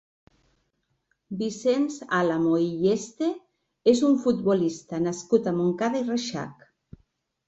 Vicenç 1.41 1.97
Àlamo 2.19 2.53
i 2.63 2.69
Yeste 2.85 3.29
és 3.93 4.01
un 4.07 4.17
futbolista 4.23 5.01
nascut 5.09 5.51
a 5.53 5.55
Montcada 5.59 6.01
i 6.05 6.07
Reixac. 6.09 6.65